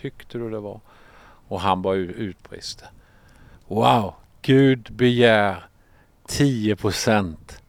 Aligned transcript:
tyckte 0.00 0.38
du 0.38 0.50
det 0.50 0.60
var? 0.60 0.80
Och 1.48 1.60
han 1.60 1.82
bara 1.82 1.96
utbrister. 1.96 2.88
Wow, 3.66 4.14
Gud 4.42 4.88
begär 4.92 5.64
10 6.26 6.76
procent. 6.76 7.62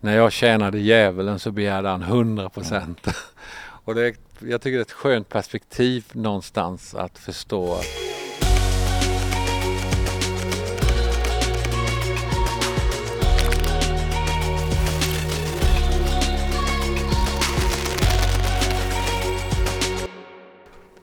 När 0.00 0.16
jag 0.16 0.32
tjänade 0.32 0.78
djävulen 0.78 1.38
så 1.38 1.50
begärde 1.50 1.88
han 1.88 2.02
100 2.02 2.48
procent. 2.48 3.06
Mm. 3.06 3.16
Och 3.84 3.94
det, 3.94 4.16
jag 4.38 4.62
tycker 4.62 4.76
det 4.76 4.80
är 4.80 4.82
ett 4.82 4.92
skönt 4.92 5.28
perspektiv 5.28 6.04
någonstans 6.12 6.94
att 6.94 7.18
förstå 7.18 7.80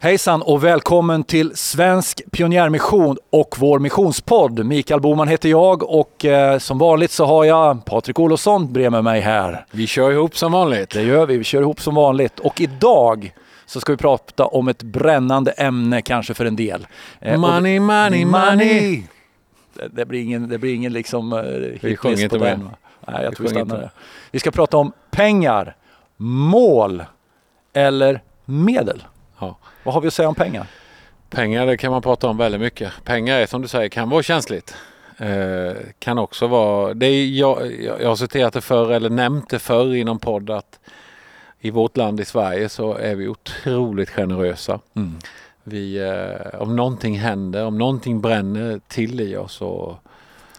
Hejsan 0.04 0.42
och 0.42 0.64
välkommen 0.64 1.24
till 1.24 1.56
Svensk 1.56 2.22
Pionjärmission 2.32 3.18
och 3.30 3.56
vår 3.60 3.80
missionspodd. 3.80 4.66
Mikael 4.66 5.02
Boman 5.02 5.28
heter 5.28 5.50
jag 5.50 5.84
och 5.84 6.26
eh, 6.26 6.58
som 6.58 6.78
vanligt 6.78 7.12
så 7.12 7.26
har 7.26 7.46
jag 7.46 7.86
Patrik 7.86 8.20
Olofsson 8.20 8.74
bredvid 8.74 9.04
mig 9.04 9.22
här. 9.22 9.66
Vi 9.72 9.88
kör 9.88 10.12
ihop 10.12 10.38
som 10.38 10.52
vanligt. 10.52 10.90
Det 10.90 11.02
gör 11.02 11.26
vi, 11.26 11.38
vi 11.38 11.44
kör 11.44 11.62
ihop 11.62 11.82
som 11.82 11.96
vanligt. 11.96 12.40
Och 12.40 12.62
idag 12.62 13.34
så 13.66 13.80
ska 13.80 13.94
vi 13.94 13.98
prata 13.98 14.46
om 14.46 14.68
ett 14.68 14.84
brännande 14.84 15.52
ämne 15.52 16.02
kanske 16.02 16.34
för 16.34 16.46
en 16.46 16.56
del. 16.56 16.88
Eh, 17.20 17.40
money, 17.40 17.80
money, 17.80 18.26
money! 18.26 19.04
Det, 19.74 19.88
det, 19.88 20.06
blir 20.06 20.22
ingen, 20.22 20.50
det 20.50 20.58
blir 20.58 20.76
ingen 20.76 20.94
liksom 20.94 21.34
uh, 21.34 21.42
Vi 21.82 21.98
sjunger 21.98 22.24
inte 22.24 22.40
med. 22.40 22.60
Nej, 23.08 23.24
jag 23.24 23.36
tror 23.36 23.48
vi 23.48 23.50
stannar 23.50 23.78
det. 23.78 23.92
Vi 24.32 24.40
ska 24.40 24.52
prata 24.52 24.78
om 24.78 24.92
pengar, 25.12 25.76
mål 26.18 27.04
eller 27.74 28.22
medel. 28.46 29.04
Ja. 29.42 29.56
Vad 29.84 29.94
har 29.94 30.02
vi 30.02 30.08
att 30.08 30.14
säga 30.14 30.30
om 30.30 30.36
pengar? 30.36 30.68
Pengar 31.30 31.66
det 31.66 31.78
kan 31.78 31.92
man 31.92 32.02
prata 32.02 32.28
om 32.28 32.38
väldigt 32.38 32.62
mycket. 32.62 32.92
Pengar 33.04 33.36
är 33.36 33.46
som 33.46 33.62
du 33.62 33.68
säger 33.68 33.90
kan 33.90 34.10
vara 34.10 34.24
känsligt. 34.24 34.76
Eh, 35.18 35.74
kan 36.00 36.18
också 36.18 36.48
vara, 36.48 36.94
det 36.94 37.06
är, 37.06 37.26
jag, 37.26 37.82
jag 37.82 38.08
har 38.08 38.16
citerat 38.16 38.54
det 38.54 38.62
förr 38.62 38.92
eller 38.92 39.10
nämnt 39.10 39.50
det 39.50 39.60
förr 39.60 39.96
i 39.96 40.04
någon 40.04 40.20
podd 40.20 40.50
att 40.50 40.80
i 41.60 41.72
vårt 41.72 41.98
land 41.98 42.20
i 42.20 42.26
Sverige 42.26 42.70
så 42.70 42.94
är 42.94 43.16
vi 43.16 43.28
otroligt 43.28 44.10
generösa. 44.10 44.80
Mm. 44.94 45.16
Vi, 45.64 45.98
eh, 45.98 46.62
om 46.62 46.76
någonting 46.76 47.20
händer, 47.20 47.66
om 47.66 47.78
någonting 47.78 48.22
bränner 48.22 48.80
till 48.88 49.22
i 49.22 49.38
oss 49.38 49.54
så 49.54 49.98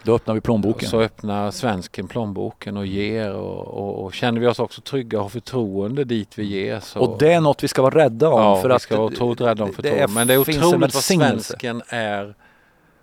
då 0.03 0.15
öppnar 0.15 0.33
vi 0.33 0.41
plånboken. 0.41 0.89
Så 0.89 1.01
öppnar 1.01 1.51
svensken 1.51 2.07
plånboken 2.07 2.77
och 2.77 2.85
ger 2.85 3.33
och, 3.33 3.67
och, 3.67 4.05
och, 4.05 4.13
känner 4.13 4.39
vi 4.39 4.47
oss 4.47 4.59
också 4.59 4.81
trygga 4.81 5.17
och 5.17 5.23
har 5.23 5.29
förtroende 5.29 6.03
dit 6.03 6.37
vi 6.37 6.43
ger. 6.43 6.79
Så... 6.79 6.99
Och 6.99 7.17
det 7.17 7.33
är 7.33 7.41
något 7.41 7.63
vi 7.63 7.67
ska 7.67 7.81
vara 7.81 7.95
rädda 7.95 8.29
om. 8.29 8.41
Ja, 8.41 8.61
för 8.61 8.73
vi 8.73 8.79
ska 8.79 8.97
vara 8.97 9.07
otroligt 9.07 9.41
rädda 9.41 9.63
om 9.63 9.73
förtroende. 9.73 10.07
Men 10.07 10.27
det 10.27 10.33
är 10.33 10.37
otroligt 10.37 10.93
vad 10.93 11.03
svensken 11.03 11.81
är 11.87 12.35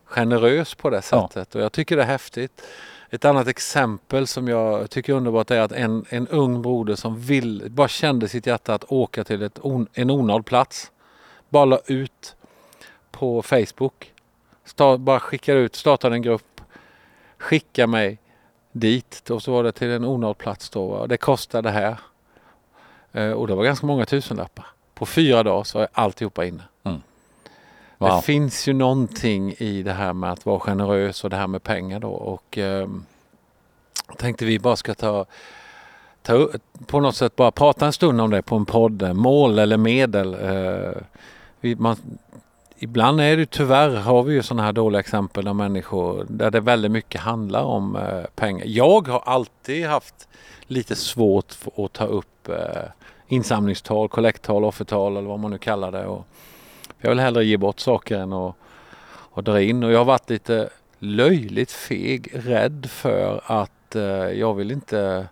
generös 0.04 0.74
på 0.74 0.90
det 0.90 1.02
sättet 1.02 1.48
ja. 1.52 1.58
och 1.58 1.64
jag 1.64 1.72
tycker 1.72 1.96
det 1.96 2.02
är 2.02 2.06
häftigt. 2.06 2.62
Ett 3.10 3.24
annat 3.24 3.48
exempel 3.48 4.26
som 4.26 4.48
jag 4.48 4.90
tycker 4.90 5.12
är 5.12 5.16
underbart 5.16 5.50
är 5.50 5.60
att 5.60 5.72
en, 5.72 6.04
en 6.08 6.28
ung 6.28 6.62
broder 6.62 6.94
som 6.94 7.20
vill, 7.20 7.66
bara 7.70 7.88
kände 7.88 8.28
sitt 8.28 8.46
hjärta 8.46 8.74
att 8.74 8.84
åka 8.88 9.24
till 9.24 9.42
ett 9.42 9.58
on, 9.62 9.86
en 9.92 10.10
onådd 10.10 10.46
plats. 10.46 10.90
Bara 11.48 11.64
la 11.64 11.80
ut 11.86 12.36
på 13.10 13.42
Facebook. 13.42 14.12
Start, 14.64 15.00
bara 15.00 15.20
skickade 15.20 15.58
ut, 15.60 15.76
startade 15.76 16.14
en 16.14 16.22
grupp 16.22 16.49
skicka 17.40 17.86
mig 17.86 18.18
dit 18.72 19.30
och 19.30 19.42
så 19.42 19.52
var 19.52 19.64
det 19.64 19.72
till 19.72 19.90
en 19.90 20.04
onådd 20.04 20.38
plats 20.38 20.70
då. 20.70 21.06
Det 21.06 21.16
kostade 21.16 21.68
det 21.68 21.72
här. 21.72 21.98
Eh, 23.12 23.30
och 23.30 23.46
det 23.46 23.54
var 23.54 23.64
ganska 23.64 23.86
många 23.86 24.06
tusenlappar. 24.06 24.66
På 24.94 25.06
fyra 25.06 25.42
dagar 25.42 25.64
så 25.64 25.78
är 25.78 25.88
alltihopa 25.92 26.44
inne. 26.44 26.62
Mm. 26.84 27.02
Wow. 27.98 28.10
Det 28.10 28.22
finns 28.22 28.68
ju 28.68 28.72
någonting 28.72 29.54
i 29.58 29.82
det 29.82 29.92
här 29.92 30.12
med 30.12 30.32
att 30.32 30.46
vara 30.46 30.60
generös 30.60 31.24
och 31.24 31.30
det 31.30 31.36
här 31.36 31.46
med 31.46 31.62
pengar 31.62 32.00
då 32.00 32.10
och 32.10 32.58
eh, 32.58 32.88
tänkte 34.16 34.44
vi 34.44 34.58
bara 34.58 34.76
ska 34.76 34.94
ta, 34.94 35.26
ta 36.22 36.48
på 36.86 37.00
något 37.00 37.16
sätt 37.16 37.36
bara 37.36 37.50
prata 37.50 37.86
en 37.86 37.92
stund 37.92 38.20
om 38.20 38.30
det 38.30 38.42
på 38.42 38.56
en 38.56 38.66
podd. 38.66 39.16
Mål 39.16 39.58
eller 39.58 39.76
medel. 39.76 40.34
Eh, 40.34 41.02
vi, 41.60 41.76
man, 41.76 41.96
ibland 42.82 43.20
är 43.20 43.36
det 43.36 43.50
tyvärr 43.50 43.96
har 43.96 44.22
vi 44.22 44.34
ju 44.34 44.42
sådana 44.42 44.62
här 44.62 44.72
dåliga 44.72 45.00
exempel 45.00 45.44
där 45.44 45.52
människor 45.52 46.26
där 46.28 46.50
det 46.50 46.60
väldigt 46.60 46.90
mycket 46.90 47.20
handlar 47.20 47.62
om 47.62 47.96
eh, 47.96 48.24
pengar. 48.34 48.64
Jag 48.66 49.08
har 49.08 49.22
alltid 49.26 49.86
haft 49.86 50.28
lite 50.62 50.96
svårt 50.96 51.52
för 51.52 51.84
att 51.84 51.92
ta 51.92 52.04
upp 52.04 52.48
eh, 52.48 52.82
insamlingstal, 53.28 54.08
kollekttal, 54.08 54.64
offertal 54.64 55.16
eller 55.16 55.28
vad 55.28 55.38
man 55.38 55.50
nu 55.50 55.58
kallar 55.58 55.92
det. 55.92 56.06
Och 56.06 56.26
jag 56.98 57.10
vill 57.10 57.20
hellre 57.20 57.44
ge 57.44 57.56
bort 57.56 57.80
saker 57.80 58.18
än 58.18 58.32
att, 58.32 58.54
att 59.34 59.44
dra 59.44 59.60
in 59.60 59.84
och 59.84 59.92
jag 59.92 59.98
har 59.98 60.04
varit 60.04 60.30
lite 60.30 60.68
löjligt 60.98 61.72
feg, 61.72 62.30
rädd 62.34 62.86
för 62.90 63.40
att 63.44 63.96
eh, 63.96 64.02
jag 64.12 64.54
vill 64.54 64.70
inte 64.70 65.26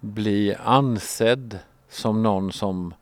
bli 0.00 0.54
ansedd 0.64 1.58
som 1.90 2.22
någon 2.22 2.52
som 2.52 2.94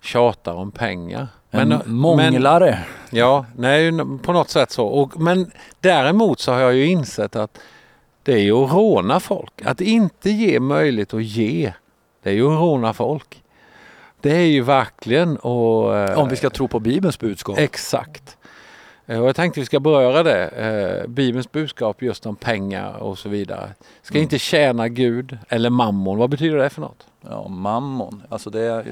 tjatar 0.00 0.54
om 0.54 0.70
pengar. 0.70 1.28
Men, 1.50 1.72
en 1.72 1.80
månglare. 1.86 2.78
Men, 3.10 3.18
ja, 3.18 3.46
nej, 3.56 3.92
på 4.22 4.32
något 4.32 4.50
sätt 4.50 4.70
så. 4.70 4.86
Och, 4.86 5.20
men 5.20 5.50
däremot 5.80 6.40
så 6.40 6.52
har 6.52 6.60
jag 6.60 6.74
ju 6.74 6.86
insett 6.86 7.36
att 7.36 7.58
det 8.22 8.32
är 8.32 8.38
ju 8.38 8.64
att 8.64 8.72
råna 8.72 9.20
folk. 9.20 9.62
Att 9.64 9.80
inte 9.80 10.30
ge 10.30 10.60
möjlighet 10.60 11.14
att 11.14 11.24
ge, 11.24 11.72
det 12.22 12.30
är 12.30 12.34
ju 12.34 12.52
att 12.52 12.60
råna 12.60 12.92
folk. 12.92 13.42
Det 14.20 14.36
är 14.36 14.46
ju 14.46 14.62
verkligen 14.62 15.36
och... 15.36 15.96
Eh, 15.96 16.18
Om 16.18 16.28
vi 16.28 16.36
ska 16.36 16.50
tro 16.50 16.68
på 16.68 16.80
Bibelns 16.80 17.18
budskap. 17.18 17.58
Exakt. 17.58 18.36
Eh, 19.06 19.20
och 19.20 19.28
jag 19.28 19.36
tänkte 19.36 19.60
vi 19.60 19.66
ska 19.66 19.80
beröra 19.80 20.22
det. 20.22 20.46
Eh, 20.46 21.08
Bibelns 21.08 21.52
budskap 21.52 22.02
just 22.02 22.26
om 22.26 22.36
pengar 22.36 22.92
och 22.92 23.18
så 23.18 23.28
vidare. 23.28 23.70
Ska 24.02 24.14
mm. 24.14 24.22
inte 24.22 24.38
tjäna 24.38 24.88
Gud 24.88 25.38
eller 25.48 25.70
mammon. 25.70 26.18
Vad 26.18 26.30
betyder 26.30 26.56
det 26.56 26.70
för 26.70 26.80
något? 26.80 27.06
Ja, 27.20 27.48
mammon. 27.48 28.22
Alltså 28.28 28.50
det 28.50 28.60
är 28.60 28.84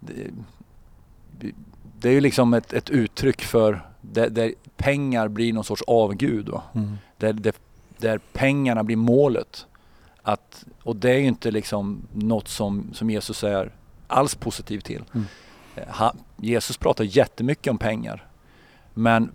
det, 0.00 0.12
det 1.98 2.08
är 2.08 2.12
ju 2.12 2.20
liksom 2.20 2.54
ett, 2.54 2.72
ett 2.72 2.90
uttryck 2.90 3.42
för 3.42 3.86
där, 4.00 4.30
där, 4.30 4.54
pengar 4.76 5.28
blir 5.28 5.52
någon 5.52 5.64
sorts 5.64 5.82
avgud. 5.86 6.48
Mm. 6.74 6.98
Där, 7.16 7.32
där, 7.32 7.54
där, 7.98 8.20
pengarna 8.32 8.84
blir 8.84 8.96
målet. 8.96 9.66
Att, 10.22 10.64
och 10.82 10.96
det 10.96 11.10
är 11.10 11.18
ju 11.18 11.26
inte 11.26 11.50
liksom 11.50 12.02
något 12.12 12.48
som, 12.48 12.90
som 12.92 13.10
Jesus 13.10 13.44
är 13.44 13.72
alls 14.06 14.34
positiv 14.34 14.80
till. 14.80 15.04
Mm. 15.14 15.26
Han, 15.88 16.18
Jesus 16.36 16.76
pratar 16.76 17.04
jättemycket 17.04 17.70
om 17.70 17.78
pengar. 17.78 18.26
Men 18.94 19.30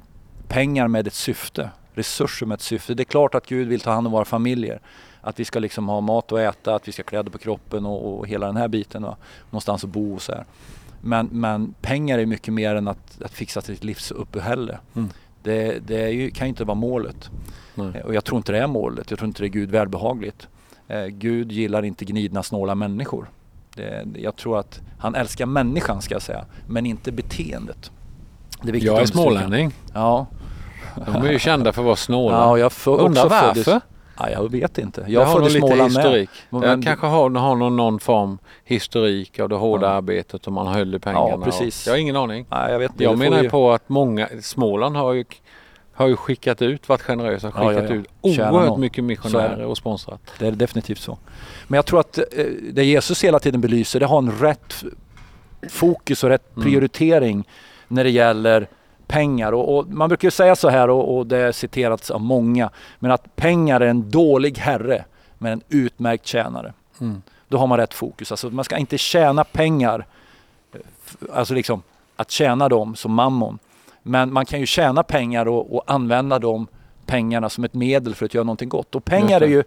pengar 0.48 0.88
med 0.88 1.08
ett 1.08 1.14
syfte, 1.14 1.70
resurser 1.94 2.46
med 2.46 2.56
ett 2.56 2.62
syfte. 2.62 2.94
Det 2.94 3.04
är 3.04 3.06
klart 3.06 3.36
att 3.36 3.48
Gud 3.48 3.68
vill 3.68 3.80
ta 3.80 3.92
hand 3.92 4.08
om 4.08 4.14
våra 4.14 4.26
familjer. 4.26 4.82
Att 5.22 5.40
vi 5.40 5.46
ska 5.46 5.60
liksom 5.60 5.90
ha 5.90 6.02
mat 6.02 6.32
att 6.32 6.40
äta, 6.40 6.76
att 6.76 6.88
vi 6.88 6.92
ska 6.92 7.04
ha 7.04 7.08
kläder 7.08 7.32
på 7.32 7.38
kroppen 7.38 7.86
och, 7.86 8.20
och 8.20 8.28
hela 8.28 8.46
den 8.46 8.58
här 8.58 8.68
biten. 8.68 9.04
Va? 9.04 9.18
Någonstans 9.50 9.84
att 9.84 9.90
bo 9.90 10.16
och 10.16 10.22
så 10.22 10.32
här. 10.32 10.46
Men, 11.02 11.30
men 11.32 11.74
pengar 11.82 12.20
är 12.20 12.26
mycket 12.26 12.54
mer 12.54 12.76
än 12.76 12.88
att, 12.88 13.22
att 13.22 13.32
fixa 13.32 13.62
sitt 13.62 13.84
livsuppehälle. 13.84 14.80
Mm. 14.96 15.10
Det, 15.44 15.80
det 15.88 16.10
ju, 16.10 16.32
kan 16.32 16.48
ju 16.48 16.50
inte 16.50 16.64
vara 16.64 16.76
målet. 16.76 17.30
Nej. 17.76 18.04
Och 18.04 18.14
jag 18.14 18.26
tror 18.26 18.38
inte 18.38 18.52
det 18.52 18.58
är 18.58 18.68
målet. 18.68 19.10
Jag 19.10 19.20
tror 19.20 19.28
inte 19.28 19.42
det 19.42 19.48
är 19.48 19.50
Gud 19.50 19.72
välbehagligt. 19.72 20.48
Eh, 20.88 21.06
Gud 21.06 21.52
gillar 21.52 21.86
inte 21.86 22.06
gnidna, 22.06 22.44
snåla 22.44 22.76
människor. 22.76 23.30
Det, 23.76 24.06
jag 24.16 24.36
tror 24.36 24.60
att 24.60 24.82
han 25.00 25.16
älskar 25.16 25.46
människan 25.46 26.02
ska 26.02 26.16
jag 26.16 26.22
säga, 26.22 26.46
men 26.68 26.86
inte 26.86 27.12
beteendet. 27.12 27.92
Det 28.62 28.72
är 28.72 28.86
jag 28.86 29.02
är 29.02 29.06
smålänning. 29.06 29.72
Ja. 29.94 30.28
De 31.06 31.16
är 31.16 31.32
ju 31.32 31.40
kända 31.40 31.74
för 31.74 31.82
att 31.82 31.86
vara 31.86 31.96
snåla. 31.96 32.36
Ja, 32.36 32.58
jag 32.58 32.72
Undrar 32.86 33.30
varför? 33.30 33.82
Ja, 34.20 34.30
jag 34.30 34.52
vet 34.52 34.78
inte. 34.78 35.02
Jag, 35.02 35.12
jag 35.12 35.34
föddes 35.34 35.56
i 35.56 35.58
Småland 35.58 35.98
historik. 35.98 36.30
med. 36.50 36.62
Men, 36.62 36.70
jag 36.70 36.84
kanske 36.84 37.08
har, 37.08 37.30
har 37.30 37.56
någon, 37.56 37.76
någon 37.76 38.00
form 38.00 38.38
historik 38.64 39.40
av 39.40 39.50
det 39.50 39.56
hårda 39.56 39.88
ja. 39.88 39.94
arbetet 39.94 40.48
och 40.48 40.54
man 40.54 40.68
höll 40.68 40.96
i 40.96 41.00
pengarna. 41.00 41.30
Ja, 41.30 41.42
precis. 41.44 41.88
Och, 41.88 41.90
jag 41.90 41.94
har 41.94 42.00
ingen 42.00 42.16
aning. 42.16 42.46
Nej, 42.50 42.72
jag 42.72 42.80
vet 42.80 42.92
inte. 42.92 43.04
Jag 43.04 43.18
menar 43.18 43.44
ju... 43.44 43.50
på 43.50 43.72
att 43.72 43.90
många, 43.90 44.30
Småland 44.42 44.96
har 44.96 45.14
ju, 45.14 45.26
har 45.94 46.08
ju 46.08 46.16
skickat 46.16 46.62
ut, 46.62 46.90
varit 46.90 47.02
generösa, 47.02 47.52
skickat 47.52 47.74
ja, 47.74 47.96
ja, 47.96 47.96
ut 47.96 48.08
oerhört 48.22 48.80
mycket 48.80 49.04
missionärer 49.04 49.66
och 49.66 49.78
sponsrat. 49.78 50.22
Det 50.40 50.48
är 50.48 50.52
definitivt 50.52 51.00
så. 51.00 51.18
Men 51.68 51.76
jag 51.76 51.86
tror 51.86 52.00
att 52.00 52.18
eh, 52.18 52.46
det 52.72 52.84
Jesus 52.84 53.24
hela 53.24 53.40
tiden 53.40 53.62
belyser, 53.62 54.00
det 54.00 54.06
har 54.06 54.18
en 54.18 54.32
rätt 54.32 54.84
fokus 55.70 56.24
och 56.24 56.30
rätt 56.30 56.56
mm. 56.56 56.64
prioritering 56.66 57.34
mm. 57.34 57.46
när 57.88 58.04
det 58.04 58.10
gäller 58.10 58.68
pengar. 59.10 59.52
Och, 59.52 59.78
och 59.78 59.88
man 59.88 60.10
brukar 60.10 60.30
säga 60.30 60.56
så 60.56 60.70
här 60.70 60.90
och, 60.90 61.18
och 61.18 61.28
det 61.28 61.38
är 61.38 61.52
citerats 61.52 62.12
av 62.12 62.22
många, 62.22 62.70
men 63.00 63.12
att 63.12 63.36
pengar 63.36 63.82
är 63.82 63.88
en 63.88 64.10
dålig 64.10 64.58
herre 64.58 65.06
men 65.38 65.52
en 65.52 65.62
utmärkt 65.70 66.26
tjänare. 66.26 66.74
Mm. 67.02 67.22
Då 67.48 67.58
har 67.58 67.68
man 67.68 67.78
rätt 67.78 67.94
fokus. 67.94 68.32
Alltså 68.32 68.50
man 68.50 68.66
ska 68.66 68.78
inte 68.78 68.98
tjäna 68.98 69.44
pengar, 69.44 70.06
alltså 71.34 71.54
liksom 71.54 71.82
att 72.16 72.32
tjäna 72.32 72.70
dem 72.70 72.96
som 72.96 73.14
mammon. 73.14 73.60
Men 74.04 74.34
man 74.34 74.46
kan 74.46 74.60
ju 74.60 74.66
tjäna 74.66 75.04
pengar 75.04 75.48
och, 75.48 75.76
och 75.76 75.84
använda 75.88 76.40
dem 76.40 76.68
pengarna 77.06 77.50
som 77.50 77.64
ett 77.64 77.74
medel 77.74 78.16
för 78.16 78.26
att 78.26 78.34
göra 78.34 78.44
någonting 78.44 78.70
gott. 78.70 78.96
Och 78.96 79.06
pengar 79.06 79.42
är 79.42 79.48
ju, 79.48 79.64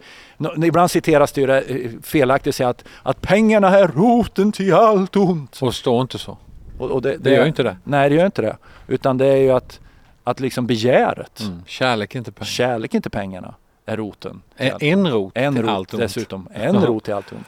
ibland 0.65 0.91
citeras 0.91 1.31
det 1.31 1.41
ju 1.41 1.47
det 1.47 1.63
felaktigt 2.03 2.61
att, 2.61 2.83
att 3.03 3.21
pengarna 3.21 3.79
är 3.79 3.87
roten 3.87 4.51
till 4.51 4.73
allt 4.73 5.15
ont. 5.15 5.59
Och 5.61 5.75
står 5.75 6.01
inte 6.01 6.17
så. 6.17 6.37
Och, 6.79 6.91
och 6.91 7.01
det, 7.01 7.09
det, 7.09 7.17
det, 7.17 7.35
gör 7.35 7.45
inte 7.45 7.63
det. 7.63 7.77
Nej, 7.83 8.09
det 8.09 8.15
gör 8.15 8.25
inte 8.25 8.41
det. 8.41 8.57
Utan 8.87 9.17
det 9.17 9.25
är 9.25 9.37
ju 9.37 9.51
att, 9.51 9.79
att 10.23 10.39
liksom 10.39 10.67
begäret. 10.67 11.39
Mm. 11.39 11.61
Kärlek, 11.65 12.15
inte 12.15 12.31
pengar. 12.31 12.45
Kärlek, 12.45 12.93
inte 12.93 13.09
pengarna, 13.09 13.55
är 13.85 13.97
roten. 13.97 14.41
En, 14.55 14.77
en 14.79 15.07
rot 15.11 15.31
en 15.35 15.53
till 15.53 15.61
rot 15.61 15.71
allt 15.71 15.91
dessutom. 15.91 16.47
En 16.53 16.85
rot 16.85 17.03
till 17.03 17.13
allt 17.13 17.31
ont. 17.31 17.47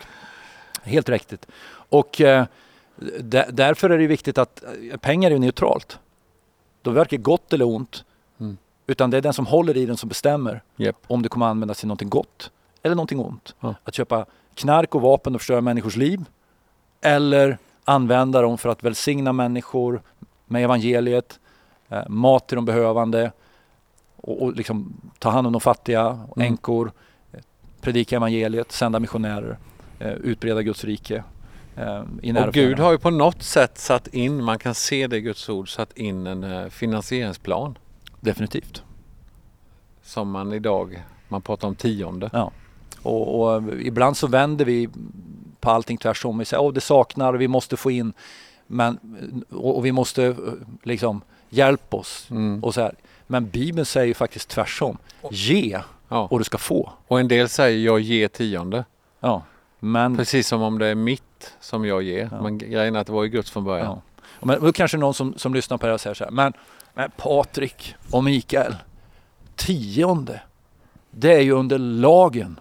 Helt 0.84 1.10
riktigt. 1.10 1.48
Och 1.90 2.22
eh, 2.22 2.46
därför 3.50 3.90
är 3.90 3.98
det 3.98 4.08
viktigt 4.08 4.38
att 4.38 4.64
eh, 4.92 4.98
pengar 4.98 5.32
är 5.32 5.40
neutralt. 5.40 6.00
De 6.82 6.94
verkar 6.94 7.18
gott 7.18 7.54
eller 7.54 7.66
ont. 7.66 8.04
Mm. 8.40 8.58
Utan 8.88 9.10
det 9.10 9.18
är 9.18 9.22
den 9.22 9.34
som 9.34 9.46
håller 9.46 9.78
i 9.78 9.86
den 9.86 9.98
som 9.98 10.10
bestämmer 10.10 10.62
yep. 10.78 10.96
om 11.08 11.22
det 11.22 11.30
kommer 11.30 11.46
användas 11.46 11.80
till 11.80 11.88
någonting 11.88 12.10
gott 12.10 12.52
eller 12.84 12.96
någonting 12.96 13.20
ont. 13.20 13.56
Ja. 13.60 13.76
Att 13.84 13.96
köpa 13.96 14.26
knark 14.56 14.96
och 14.96 15.02
vapen 15.02 15.36
och 15.36 15.42
förstöra 15.42 15.62
människors 15.62 15.96
liv. 15.96 16.26
Eller 17.02 17.58
använda 17.84 18.42
dem 18.42 18.58
för 18.58 18.70
att 18.70 18.84
välsigna 18.84 19.34
människor 19.34 20.02
med 20.46 20.64
evangeliet, 20.64 21.40
eh, 21.90 22.10
mat 22.10 22.48
till 22.48 22.56
de 22.56 22.66
behövande 22.66 23.32
och, 24.16 24.42
och 24.42 24.54
liksom 24.54 24.94
ta 25.20 25.30
hand 25.30 25.48
om 25.48 25.54
de 25.54 25.62
fattiga, 25.62 26.02
mm. 26.08 26.48
änkor, 26.48 26.92
eh, 27.34 27.40
predika 27.82 28.16
evangeliet, 28.16 28.72
sända 28.72 29.00
missionärer, 29.00 29.58
eh, 30.00 30.14
utbreda 30.14 30.62
Guds 30.62 30.84
rike. 30.84 31.24
Och 32.46 32.54
Gud 32.54 32.80
har 32.80 32.92
ju 32.92 32.98
på 32.98 33.10
något 33.10 33.44
sätt 33.44 33.78
satt 33.78 34.08
in, 34.08 34.44
man 34.44 34.60
kan 34.60 34.76
se 34.76 35.08
det 35.08 35.18
i 35.18 35.22
Guds 35.22 35.50
ord, 35.50 35.74
satt 35.74 35.98
in 35.98 36.28
en 36.28 36.72
finansieringsplan. 36.72 37.78
Definitivt. 38.20 38.84
Som 40.02 40.32
man 40.32 40.54
idag, 40.54 41.04
man 41.28 41.42
pratar 41.42 41.68
om 41.68 41.76
tionde. 41.76 42.30
Ja. 42.34 42.52
Och, 43.02 43.42
och, 43.42 43.64
ibland 43.82 44.18
så 44.18 44.28
vänder 44.28 44.66
vi 44.66 44.90
på 45.60 45.70
allting 45.70 45.98
tvärsom. 45.98 46.38
Vi 46.38 46.46
säger 46.46 46.64
att 46.64 46.70
oh, 46.70 46.74
det 46.74 46.82
saknar, 46.82 47.34
vi 47.34 47.48
måste 47.48 47.78
få 47.78 47.92
in 47.92 48.14
men, 48.68 49.00
och, 49.50 49.78
och 49.78 49.86
vi 49.86 49.92
måste 49.92 50.36
liksom 50.84 51.22
hjälpa 51.50 51.98
oss. 51.98 52.28
Mm. 52.32 52.64
Och 52.64 52.74
så 52.74 52.82
här. 52.82 52.96
Men 53.28 53.50
Bibeln 53.50 53.86
säger 53.86 54.08
ju 54.08 54.14
faktiskt 54.14 54.50
tvärsom. 54.50 54.98
Ge 55.32 55.80
ja. 56.10 56.28
och 56.32 56.40
du 56.40 56.46
ska 56.46 56.58
få. 56.58 56.92
Och 57.08 57.20
en 57.20 57.28
del 57.28 57.50
säger 57.50 57.86
jag 57.86 58.00
ger 58.00 58.28
tionde. 58.28 58.86
Ja. 59.20 59.44
Men, 59.80 60.18
Precis 60.18 60.48
som 60.48 60.62
om 60.62 60.80
det 60.80 60.88
är 60.88 60.96
mitt 60.96 61.54
som 61.60 61.86
jag 61.86 62.04
ger. 62.04 62.30
Ja. 62.32 62.42
Men 62.42 62.58
grejen 62.58 62.96
är 62.96 63.00
att 63.00 63.08
det 63.08 63.14
var 63.14 63.24
ju 63.24 63.30
Guds 63.30 63.52
från 63.52 63.64
början. 63.64 63.86
Ja. 63.86 64.02
Men 64.42 64.62
då 64.62 64.74
kanske 64.74 64.98
någon 64.98 65.14
som, 65.14 65.34
som 65.38 65.54
lyssnar 65.54 65.78
på 65.78 65.86
det 65.86 65.94
här 65.94 65.98
säger 65.98 66.14
så 66.14 66.24
här. 66.24 66.32
Men, 66.32 66.54
men 66.94 67.12
Patrik 67.18 67.96
och 68.12 68.24
Mikael. 68.24 68.76
Tionde. 69.56 70.42
Det 71.12 71.34
är 71.34 71.42
ju 71.42 71.52
under 71.52 71.78
lagen. 71.78 72.60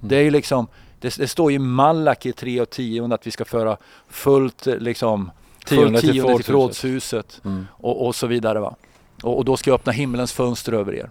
Det 0.00 0.16
är 0.16 0.22
ju 0.22 0.30
liksom, 0.30 0.66
det, 1.00 1.16
det 1.16 1.28
står 1.28 1.52
i 1.52 1.58
Malaki 1.58 2.32
3 2.32 2.60
och 2.60 2.70
10 2.70 3.14
att 3.14 3.26
vi 3.26 3.30
ska 3.30 3.44
föra 3.44 3.76
fullt 4.08 4.66
liksom 4.66 5.30
tionde 5.64 6.00
till, 6.00 6.12
tionde 6.12 6.36
till 6.36 6.44
förrådshuset 6.44 7.40
mm. 7.44 7.66
och, 7.72 8.06
och, 8.06 8.14
så 8.14 8.26
vidare. 8.26 8.60
Va? 8.60 8.76
Och, 9.22 9.38
och, 9.38 9.44
då 9.44 9.56
ska 9.56 9.70
jag 9.70 9.74
öppna 9.74 9.92
himmelens 9.92 10.32
fönster 10.32 10.72
över 10.72 10.94
er 10.94 11.10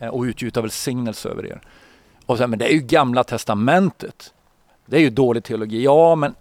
eh, 0.00 0.08
och 0.08 0.22
utgjuta 0.22 0.60
välsignelse 0.60 1.28
över 1.28 1.46
er. 1.46 1.60
Och 2.26 2.38
så, 2.38 2.46
men 2.46 2.58
det 2.58 2.64
är 2.64 2.72
ju 2.72 2.80
gamla 2.80 3.24
testamentet. 3.24 4.32
Det 4.86 4.96
är 4.96 5.00
ju 5.00 5.10
dålig 5.10 5.44
teologi. 5.44 5.84
Ja, 5.84 6.14
men 6.14 6.34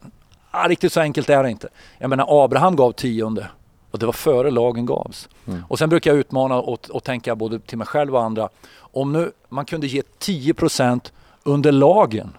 ah, 0.52 0.68
riktigt 0.68 0.94
så 0.94 1.00
enkelt 1.00 1.30
är 1.30 1.44
det 1.44 1.50
inte. 1.50 1.70
Jag 1.98 2.10
menar 2.10 2.44
Abraham 2.46 2.76
gav 2.76 2.92
tionde 2.92 3.48
och 3.92 4.00
det 4.00 4.06
var 4.06 4.14
före 4.14 4.52
lagen 4.52 4.86
gavs. 4.86 5.30
Mm. 5.48 5.64
Och 5.68 5.80
sen 5.80 5.90
brukar 5.90 6.12
jag 6.12 6.20
utmana 6.20 6.56
och, 6.56 6.90
och 6.90 7.04
tänka 7.04 7.36
både 7.36 7.60
till 7.60 7.78
mig 7.78 7.88
själv 7.88 8.16
och 8.16 8.24
andra. 8.24 8.50
Om 8.78 9.12
nu 9.12 9.32
man 9.50 9.66
kunde 9.66 9.88
ge 9.88 10.02
10% 10.20 11.12
under 11.44 11.72
lagen. 11.72 12.38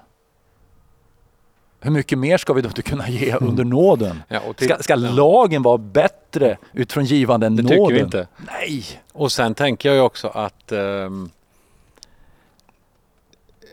Hur 1.81 1.91
mycket 1.91 2.19
mer 2.19 2.39
ska 2.39 2.53
vi 2.53 2.63
då 2.63 2.69
inte 2.69 2.83
kunna 2.83 3.09
ge 3.09 3.31
mm. 3.31 3.49
under 3.49 3.65
nåden? 3.65 4.23
Ja, 4.29 4.41
till, 4.57 4.69
ska, 4.69 4.83
ska 4.83 4.93
ja. 4.93 5.11
lagen 5.11 5.63
vara 5.63 5.79
bättre 5.79 6.59
utifrån 6.73 7.05
givande 7.05 7.47
än 7.47 7.57
det 7.57 7.63
nåden? 7.63 7.79
Det 7.79 7.87
tycker 7.87 7.95
vi 7.95 8.01
inte. 8.01 8.29
Nej! 8.61 8.85
Och 9.13 9.33
sen 9.33 9.55
tänker 9.55 9.89
jag 9.89 9.97
ju 9.97 10.03
också 10.03 10.29
att 10.29 10.73
um, 10.73 11.31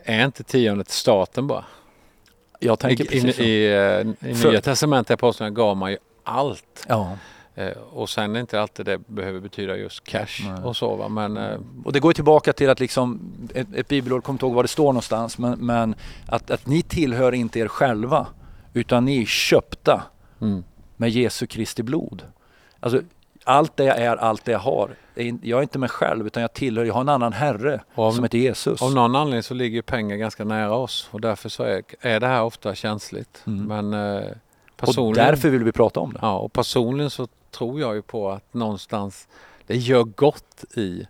är 0.04 0.24
inte 0.24 0.42
tiondet 0.42 0.90
staten 0.90 1.46
bara? 1.46 1.64
Jag 2.60 2.78
tänker 2.78 3.04
I, 3.04 3.06
precis 3.06 3.38
I, 3.38 3.44
i, 3.44 3.66
i, 4.20 4.30
i 4.30 4.34
Nya 4.50 4.60
Testamentet 4.60 5.14
apostlarna 5.14 5.50
gav 5.50 5.76
man 5.76 5.90
ju 5.90 5.98
allt. 6.24 6.86
Ja. 6.88 7.18
Eh, 7.54 7.72
och 7.92 8.10
sen 8.10 8.36
är 8.36 8.40
inte 8.40 8.60
alltid 8.60 8.86
det 8.86 8.98
behöver 8.98 9.40
betyda 9.40 9.76
just 9.76 10.04
cash 10.04 10.26
Nej. 10.44 10.64
och 10.64 10.76
så. 10.76 10.96
Va? 10.96 11.08
Men, 11.08 11.36
eh, 11.36 11.58
och 11.84 11.92
det 11.92 12.00
går 12.00 12.12
tillbaka 12.12 12.52
till 12.52 12.70
att 12.70 12.80
liksom, 12.80 13.32
ett, 13.54 13.74
ett 13.74 13.88
bibelord, 13.88 14.24
kommer 14.24 14.34
inte 14.34 14.46
ihåg 14.46 14.54
var 14.54 14.62
det 14.62 14.68
står 14.68 14.86
någonstans, 14.86 15.38
men, 15.38 15.58
men 15.58 15.94
att, 16.26 16.50
att 16.50 16.66
ni 16.66 16.82
tillhör 16.82 17.32
inte 17.32 17.60
er 17.60 17.68
själva 17.68 18.26
utan 18.72 19.04
ni 19.04 19.22
är 19.22 19.26
köpta 19.26 20.02
mm. 20.40 20.64
med 20.96 21.10
Jesu 21.10 21.46
Kristi 21.46 21.82
blod. 21.82 22.22
Alltså, 22.80 23.00
allt 23.44 23.76
det 23.76 23.84
jag 23.84 23.98
är, 23.98 24.16
allt 24.16 24.44
det 24.44 24.52
jag 24.52 24.58
har. 24.58 24.96
Jag 25.42 25.58
är 25.58 25.62
inte 25.62 25.78
mig 25.78 25.88
själv 25.88 26.26
utan 26.26 26.40
jag 26.40 26.52
tillhör, 26.52 26.84
jag 26.84 26.94
har 26.94 27.00
en 27.00 27.08
annan 27.08 27.32
herre 27.32 27.80
av, 27.94 28.12
som 28.12 28.24
heter 28.24 28.38
Jesus. 28.38 28.82
Av 28.82 28.94
någon 28.94 29.16
anledning 29.16 29.42
så 29.42 29.54
ligger 29.54 29.82
pengar 29.82 30.16
ganska 30.16 30.44
nära 30.44 30.74
oss 30.74 31.08
och 31.10 31.20
därför 31.20 31.48
så 31.48 31.62
är, 31.62 31.82
är 32.00 32.20
det 32.20 32.26
här 32.26 32.42
ofta 32.42 32.74
känsligt. 32.74 33.42
Mm. 33.46 33.64
Men, 33.64 34.16
eh, 34.18 34.30
och 34.96 35.14
därför 35.14 35.48
vill 35.48 35.64
vi 35.64 35.72
prata 35.72 36.00
om 36.00 36.12
det. 36.12 36.18
Ja, 36.22 36.38
och 36.38 36.52
personligen 36.52 37.10
så 37.10 37.28
tror 37.54 37.80
jag 37.80 37.94
ju 37.94 38.02
på 38.02 38.30
att 38.30 38.54
någonstans 38.54 39.28
det 39.66 39.76
gör 39.76 40.04
gott 40.04 40.64
i 40.76 41.06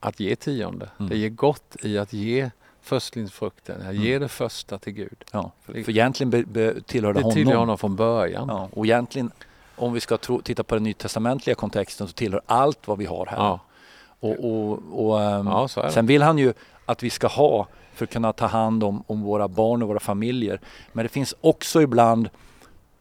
att 0.00 0.20
ge 0.20 0.36
tionde. 0.36 0.88
Mm. 0.98 1.08
Det 1.08 1.16
ger 1.16 1.28
gott 1.28 1.76
i 1.82 1.98
att 1.98 2.12
ge 2.12 2.50
förstlingsfrukten, 2.82 3.76
att 3.76 3.82
mm. 3.82 4.02
ge 4.02 4.18
det 4.18 4.28
första 4.28 4.78
till 4.78 4.92
Gud. 4.92 5.24
Ja, 5.32 5.52
för, 5.62 5.72
för 5.72 5.90
egentligen 5.90 6.30
be, 6.30 6.42
be, 6.42 6.80
tillhör 6.80 7.12
det, 7.12 7.18
det 7.18 7.22
honom. 7.22 7.34
tillhör 7.34 7.56
honom 7.56 7.78
från 7.78 7.96
början. 7.96 8.48
Ja, 8.48 8.68
och 8.72 8.86
egentligen, 8.86 9.30
om 9.76 9.92
vi 9.92 10.00
ska 10.00 10.16
tro, 10.16 10.40
titta 10.42 10.62
på 10.62 10.74
den 10.74 10.84
nytestamentliga 10.84 11.54
kontexten 11.54 12.08
så 12.08 12.12
tillhör 12.12 12.42
allt 12.46 12.88
vad 12.88 12.98
vi 12.98 13.06
har 13.06 13.26
här. 13.26 13.36
Ja. 13.36 13.60
Och, 14.20 14.44
och, 14.44 14.78
och 14.92 15.20
um, 15.20 15.46
ja, 15.46 15.68
sen 15.68 16.06
vill 16.06 16.22
han 16.22 16.38
ju 16.38 16.52
att 16.86 17.02
vi 17.02 17.10
ska 17.10 17.26
ha 17.26 17.66
för 17.94 18.04
att 18.04 18.10
kunna 18.10 18.32
ta 18.32 18.46
hand 18.46 18.84
om, 18.84 19.04
om 19.06 19.22
våra 19.22 19.48
barn 19.48 19.82
och 19.82 19.88
våra 19.88 20.00
familjer. 20.00 20.60
Men 20.92 21.04
det 21.04 21.08
finns 21.08 21.34
också 21.40 21.82
ibland 21.82 22.28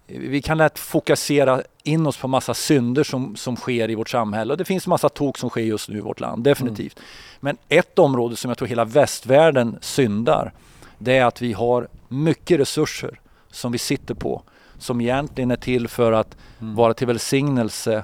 vi 0.10 0.42
kan 0.42 0.58
lätt 0.58 0.80
fokusera 0.80 1.62
in 1.84 2.08
oss 2.08 2.18
på 2.18 2.28
massa 2.28 2.54
synder 2.54 3.04
som, 3.04 3.36
som 3.36 3.56
sker 3.56 3.90
i 3.90 3.96
vårt 3.96 4.10
samhälle 4.10 4.54
och 4.54 4.58
det 4.58 4.66
finns 4.66 4.88
massa 4.88 5.10
tok 5.10 5.38
som 5.38 5.50
sker 5.50 5.62
just 5.62 5.90
nu 5.90 5.98
i 5.98 6.02
vårt 6.02 6.20
land, 6.20 6.44
definitivt. 6.44 6.98
Mm. 6.98 7.08
Men 7.40 7.58
ett 7.70 8.00
område 8.00 8.36
som 8.36 8.50
jag 8.50 8.58
tror 8.58 8.68
hela 8.68 8.86
västvärlden 8.86 9.78
syndar, 9.82 10.54
det 10.98 11.18
är 11.18 11.26
att 11.26 11.42
vi 11.42 11.54
har 11.54 11.88
mycket 12.08 12.60
resurser 12.60 13.20
som 13.52 13.72
vi 13.72 13.78
sitter 13.78 14.14
på 14.14 14.44
som 14.78 15.02
egentligen 15.02 15.52
är 15.52 15.56
till 15.56 15.88
för 15.88 16.12
att 16.12 16.38
mm. 16.62 16.76
vara 16.76 16.94
till 16.94 17.08
välsignelse, 17.08 18.04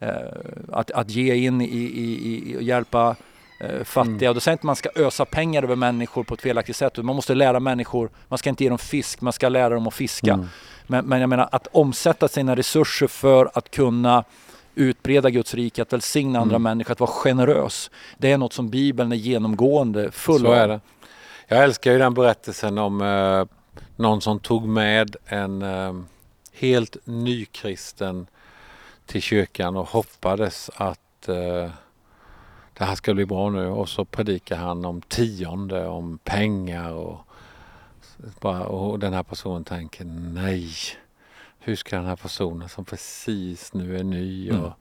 eh, 0.00 0.10
att, 0.72 0.90
att 0.90 1.10
ge 1.10 1.34
in 1.34 1.60
i, 1.60 1.64
i, 1.64 2.52
i 2.52 2.56
och 2.56 2.62
hjälpa 2.62 3.16
fattiga. 3.84 4.14
Mm. 4.14 4.28
Och 4.28 4.34
då 4.34 4.40
säger 4.40 4.52
inte 4.52 4.60
att 4.60 4.62
man 4.62 4.76
ska 4.76 4.88
ösa 4.94 5.24
pengar 5.24 5.62
över 5.62 5.76
människor 5.76 6.24
på 6.24 6.34
ett 6.34 6.40
felaktigt 6.40 6.76
sätt. 6.76 6.96
Man 6.96 7.16
måste 7.16 7.34
lära 7.34 7.60
människor, 7.60 8.10
man 8.28 8.38
ska 8.38 8.50
inte 8.50 8.64
ge 8.64 8.68
dem 8.70 8.78
fisk, 8.78 9.20
man 9.20 9.32
ska 9.32 9.48
lära 9.48 9.74
dem 9.74 9.86
att 9.86 9.94
fiska. 9.94 10.32
Mm. 10.32 10.46
Men, 10.86 11.04
men 11.04 11.20
jag 11.20 11.28
menar 11.28 11.48
att 11.52 11.66
omsätta 11.72 12.28
sina 12.28 12.56
resurser 12.56 13.06
för 13.06 13.50
att 13.54 13.70
kunna 13.70 14.24
utbreda 14.74 15.30
Guds 15.30 15.54
rike, 15.54 15.82
att 15.82 15.92
välsigna 15.92 16.38
andra 16.38 16.56
mm. 16.56 16.62
människor, 16.62 16.92
att 16.92 17.00
vara 17.00 17.10
generös. 17.10 17.90
Det 18.18 18.32
är 18.32 18.38
något 18.38 18.52
som 18.52 18.68
Bibeln 18.68 19.12
är 19.12 19.16
genomgående 19.16 20.10
full 20.10 20.46
av. 20.46 20.54
är 20.54 20.68
det. 20.68 20.80
Jag 21.48 21.64
älskar 21.64 21.92
ju 21.92 21.98
den 21.98 22.14
berättelsen 22.14 22.78
om 22.78 23.00
eh, 23.00 23.44
någon 23.96 24.20
som 24.20 24.40
tog 24.40 24.68
med 24.68 25.16
en 25.26 25.62
eh, 25.62 25.94
helt 26.52 26.96
nykristen 27.04 28.26
till 29.06 29.22
kyrkan 29.22 29.76
och 29.76 29.88
hoppades 29.88 30.70
att 30.76 31.28
eh, 31.28 31.70
det 32.78 32.84
här 32.84 32.94
ska 32.94 33.14
bli 33.14 33.26
bra 33.26 33.50
nu 33.50 33.66
och 33.66 33.88
så 33.88 34.04
predikar 34.04 34.56
han 34.56 34.84
om 34.84 35.00
tionde, 35.00 35.86
om 35.86 36.18
pengar 36.18 36.92
och 36.92 37.20
och 38.42 38.98
den 38.98 39.12
här 39.12 39.22
personen 39.22 39.64
tänker 39.64 40.04
nej. 40.04 40.70
Hur 41.58 41.76
ska 41.76 41.96
den 41.96 42.04
här 42.06 42.16
personen 42.16 42.68
som 42.68 42.84
precis 42.84 43.74
nu 43.74 43.98
är 43.98 44.04
ny 44.04 44.50
och 44.50 44.56
mm. 44.56 44.72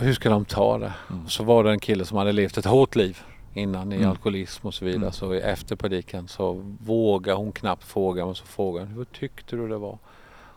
hur 0.00 0.14
ska 0.14 0.30
de 0.30 0.44
ta 0.44 0.78
det? 0.78 0.92
Mm. 1.10 1.28
Så 1.28 1.44
var 1.44 1.64
det 1.64 1.70
en 1.70 1.80
kille 1.80 2.04
som 2.04 2.18
hade 2.18 2.32
levt 2.32 2.58
ett 2.58 2.64
hårt 2.64 2.96
liv 2.96 3.22
innan 3.54 3.92
i 3.92 3.96
mm. 3.96 4.10
alkoholism 4.10 4.66
och 4.66 4.74
så 4.74 4.84
vidare. 4.84 5.00
Mm. 5.00 5.12
Så 5.12 5.32
efter 5.32 5.76
predikan 5.76 6.28
så 6.28 6.52
vågar 6.80 7.34
hon 7.34 7.52
knappt 7.52 7.84
fråga 7.84 8.26
men 8.26 8.34
så 8.34 8.46
frågar 8.46 8.86
hon 8.86 8.94
hur 8.94 9.04
tyckte 9.04 9.56
du 9.56 9.68
det 9.68 9.78
var? 9.78 9.98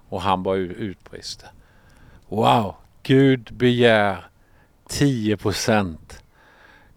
Och 0.09 0.21
han 0.21 0.43
bara 0.43 0.55
utbrister. 0.55 1.49
Wow, 2.29 2.75
Gud 3.03 3.49
begär 3.53 4.25
10 4.93 5.37
procent. 5.37 6.23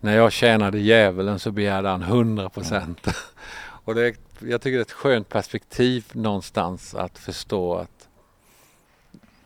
När 0.00 0.16
jag 0.16 0.32
tjänade 0.32 0.78
djävulen 0.78 1.38
så 1.38 1.50
begärde 1.50 1.88
han 1.88 2.02
100 2.02 2.48
procent. 2.48 3.06
Mm. 3.06 3.16
Och 3.84 3.94
det, 3.94 4.14
jag 4.38 4.60
tycker 4.60 4.76
det 4.76 4.80
är 4.80 4.82
ett 4.82 4.92
skönt 4.92 5.28
perspektiv 5.28 6.04
någonstans 6.12 6.94
att 6.94 7.18
förstå 7.18 7.74
att 7.74 8.08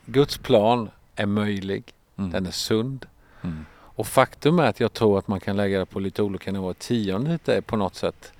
Guds 0.06 0.38
plan 0.38 0.90
är 1.16 1.26
möjlig. 1.26 1.94
Mm. 2.16 2.30
Den 2.30 2.46
är 2.46 2.50
sund. 2.50 3.06
Mm. 3.42 3.64
Och 3.72 4.06
faktum 4.06 4.58
är 4.58 4.66
att 4.66 4.80
jag 4.80 4.92
tror 4.92 5.18
att 5.18 5.28
man 5.28 5.40
kan 5.40 5.56
lägga 5.56 5.78
det 5.78 5.86
på 5.86 6.00
lite 6.00 6.22
olika 6.22 6.52
nivåer. 6.52 6.74
Tiondet 6.74 7.48
är 7.48 7.60
på 7.60 7.76
något 7.76 7.94
sätt, 7.94 8.32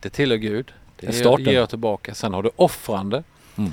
det 0.00 0.10
tillhör 0.10 0.36
Gud. 0.36 0.72
Det 0.96 1.24
ger 1.24 1.52
jag 1.52 1.68
tillbaka. 1.68 2.14
Sen 2.14 2.34
har 2.34 2.42
du 2.42 2.50
offrande. 2.56 3.22
Mm. 3.56 3.72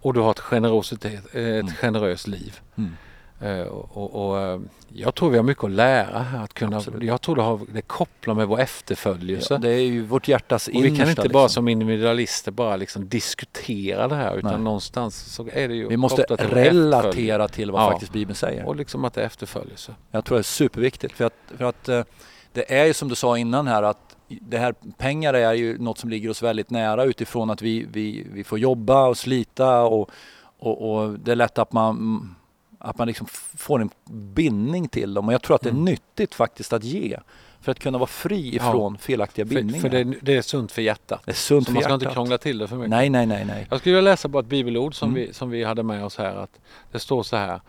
och 0.00 0.14
du 0.14 0.20
har 0.20 0.30
ett, 0.30 0.38
generositet, 0.38 1.26
ett 1.26 1.34
mm. 1.34 1.74
generöst 1.74 2.26
liv. 2.26 2.60
Mm. 2.76 2.96
Uh, 3.44 3.62
och, 3.62 4.14
och, 4.14 4.54
uh, 4.54 4.60
jag 4.88 5.14
tror 5.14 5.30
vi 5.30 5.36
har 5.36 5.44
mycket 5.44 5.64
att 5.64 5.70
lära 5.70 6.18
här. 6.18 6.44
Att 6.44 6.54
kunna, 6.54 6.82
jag 7.00 7.20
tror 7.20 7.36
det, 7.36 7.42
har, 7.42 7.60
det 7.72 7.82
kopplar 7.82 8.34
med 8.34 8.48
vår 8.48 8.60
efterföljelse. 8.60 9.54
Ja, 9.54 9.58
det 9.58 9.68
är 9.68 9.80
ju 9.80 10.02
vårt 10.02 10.28
hjärtas 10.28 10.68
innersta. 10.68 10.90
vi 10.90 10.98
kan 10.98 11.08
inte 11.08 11.28
bara 11.28 11.44
liksom. 11.44 11.48
som 11.48 11.68
individualister 11.68 12.52
bara 12.52 12.76
liksom 12.76 13.08
diskutera 13.08 14.08
det 14.08 14.14
här 14.14 14.36
utan 14.36 14.50
Nej. 14.50 14.60
någonstans 14.60 15.34
så 15.34 15.48
är 15.52 15.68
det 15.68 15.74
ju 15.74 15.88
Vi 15.88 15.96
måste 15.96 16.22
relatera 16.22 17.48
till 17.48 17.70
vad 17.70 17.82
ja. 17.82 17.90
faktiskt 17.90 18.12
Bibeln 18.12 18.34
säger. 18.34 18.66
Och 18.66 18.76
liksom 18.76 19.04
att 19.04 19.14
det 19.14 19.22
är 19.22 19.26
efterföljelse. 19.26 19.94
Jag 20.10 20.24
tror 20.24 20.36
det 20.36 20.40
är 20.40 20.42
superviktigt 20.42 21.14
för 21.14 21.24
att, 21.24 21.34
för 21.56 21.64
att 21.64 21.88
uh, 21.88 22.02
det 22.52 22.74
är 22.74 22.84
ju 22.84 22.94
som 22.94 23.08
du 23.08 23.14
sa 23.14 23.38
innan 23.38 23.66
här 23.66 23.82
att 23.82 24.16
det 24.28 24.58
här 24.58 24.74
pengar 24.98 25.34
är 25.34 25.52
ju 25.52 25.78
något 25.78 25.98
som 25.98 26.10
ligger 26.10 26.30
oss 26.30 26.42
väldigt 26.42 26.70
nära 26.70 27.04
utifrån 27.04 27.50
att 27.50 27.62
vi, 27.62 27.86
vi, 27.92 28.26
vi 28.32 28.44
får 28.44 28.58
jobba 28.58 29.06
och 29.06 29.16
slita 29.16 29.82
och, 29.82 30.10
och, 30.58 30.94
och 30.94 31.18
det 31.18 31.32
är 31.32 31.36
lätt 31.36 31.58
att 31.58 31.72
man 31.72 32.34
att 32.84 32.98
man 32.98 33.08
liksom 33.08 33.26
får 33.56 33.80
en 33.80 33.90
bindning 34.10 34.88
till 34.88 35.14
dem 35.14 35.28
och 35.28 35.34
jag 35.34 35.42
tror 35.42 35.56
att 35.56 35.62
det 35.62 35.68
är 35.68 35.72
mm. 35.72 35.84
nyttigt 35.84 36.34
faktiskt 36.34 36.72
att 36.72 36.84
ge 36.84 37.18
för 37.60 37.72
att 37.72 37.78
kunna 37.78 37.98
vara 37.98 38.06
fri 38.06 38.56
ifrån 38.56 38.92
ja. 38.92 38.98
felaktiga 38.98 39.44
bindningar. 39.44 39.80
För, 39.80 39.90
för 39.90 40.04
det, 40.04 40.16
det, 40.22 40.36
är 40.36 40.42
sunt 40.42 40.72
för 40.72 40.82
hjärtat. 40.82 41.20
Det 41.24 41.30
är 41.30 41.34
sunt 41.34 41.66
så 41.66 41.72
man 41.72 41.82
ska 41.82 41.90
hjärtat. 41.90 42.02
inte 42.02 42.14
krångla 42.14 42.38
till 42.38 42.58
det 42.58 42.68
för 42.68 42.76
mycket. 42.76 42.90
Nej, 42.90 43.10
nej, 43.10 43.26
nej. 43.26 43.44
nej. 43.44 43.66
Jag 43.70 43.80
skulle 43.80 43.94
vilja 43.96 44.10
läsa 44.10 44.28
bara 44.28 44.40
ett 44.40 44.46
bibelord 44.46 44.94
som, 44.94 45.08
mm. 45.08 45.26
vi, 45.26 45.32
som 45.32 45.50
vi 45.50 45.64
hade 45.64 45.82
med 45.82 46.04
oss 46.04 46.16
här. 46.16 46.36
Att 46.36 46.60
det 46.92 46.98
står 46.98 47.22
så 47.22 47.36
här. 47.36 47.60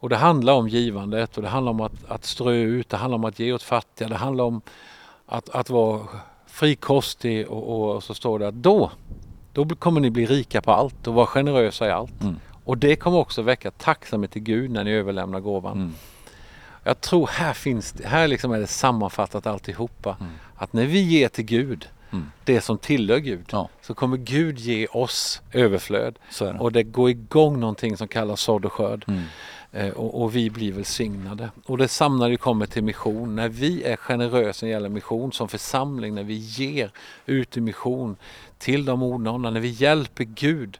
Och 0.00 0.08
det 0.08 0.16
handlar 0.16 0.52
om 0.52 0.68
givandet 0.68 1.36
och 1.36 1.42
det 1.42 1.48
handlar 1.48 1.72
om 1.72 1.80
att, 1.80 2.04
att 2.08 2.24
strö 2.24 2.54
ut, 2.54 2.88
det 2.88 2.96
handlar 2.96 3.18
om 3.18 3.24
att 3.24 3.38
ge 3.38 3.52
åt 3.52 3.62
fattiga, 3.62 4.08
det 4.08 4.16
handlar 4.16 4.44
om 4.44 4.60
att, 5.26 5.48
att 5.48 5.70
vara 5.70 6.00
frikostig 6.46 7.48
och, 7.48 7.94
och, 7.94 8.02
så 8.02 8.14
står 8.14 8.38
det 8.38 8.48
att 8.48 8.54
då, 8.54 8.90
då 9.52 9.68
kommer 9.68 10.00
ni 10.00 10.10
bli 10.10 10.26
rika 10.26 10.60
på 10.60 10.72
allt 10.72 11.06
och 11.06 11.14
vara 11.14 11.26
generösa 11.26 11.88
i 11.88 11.90
allt. 11.90 12.22
Mm. 12.22 12.36
Och 12.70 12.78
det 12.78 12.96
kommer 12.96 13.18
också 13.18 13.42
väcka 13.42 13.70
tacksamhet 13.70 14.30
till 14.30 14.42
Gud 14.42 14.70
när 14.70 14.84
ni 14.84 14.90
överlämnar 14.90 15.40
gåvan. 15.40 15.76
Mm. 15.76 15.94
Jag 16.84 17.00
tror 17.00 17.26
här 17.26 17.52
finns 17.52 17.94
här 18.04 18.28
liksom 18.28 18.52
är 18.52 18.58
det 18.58 18.66
sammanfattat 18.66 19.46
alltihopa. 19.46 20.16
Mm. 20.20 20.32
Att 20.54 20.72
när 20.72 20.86
vi 20.86 21.00
ger 21.00 21.28
till 21.28 21.44
Gud 21.44 21.88
mm. 22.10 22.30
det 22.44 22.60
som 22.60 22.78
tillhör 22.78 23.18
Gud 23.18 23.44
ja. 23.50 23.68
så 23.82 23.94
kommer 23.94 24.16
Gud 24.16 24.58
ge 24.58 24.86
oss 24.86 25.42
överflöd. 25.52 26.18
Det. 26.38 26.52
Och 26.52 26.72
det 26.72 26.82
går 26.82 27.10
igång 27.10 27.60
någonting 27.60 27.96
som 27.96 28.08
kallas 28.08 28.40
sådd 28.40 28.64
och 28.64 28.72
skörd. 28.72 29.04
Mm. 29.08 29.22
Eh, 29.72 29.88
och, 29.88 30.22
och, 30.22 30.36
vi 30.36 30.50
blir 30.50 30.72
välsignade. 30.72 31.50
Och 31.66 31.78
det 31.78 31.88
det 32.28 32.36
kommer 32.36 32.66
till 32.66 32.84
mission. 32.84 33.36
När 33.36 33.48
vi 33.48 33.82
är 33.82 33.96
generösa 33.96 34.66
när 34.66 34.70
det 34.70 34.72
gäller 34.72 34.88
mission 34.88 35.32
som 35.32 35.48
församling, 35.48 36.14
när 36.14 36.24
vi 36.24 36.34
ger 36.34 36.90
ut 37.26 37.56
i 37.56 37.60
mission 37.60 38.16
till 38.58 38.84
de 38.84 39.02
onådda, 39.02 39.50
när 39.50 39.60
vi 39.60 39.68
hjälper 39.68 40.24
Gud 40.24 40.78